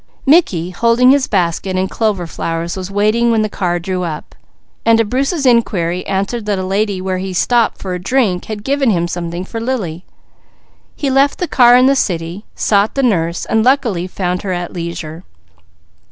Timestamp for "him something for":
8.89-9.61